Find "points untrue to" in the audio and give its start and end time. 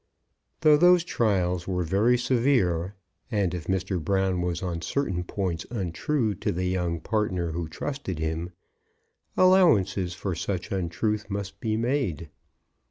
5.23-6.51